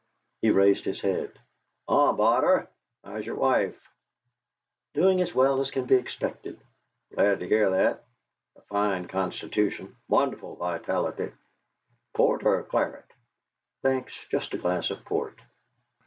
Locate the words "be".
5.85-5.93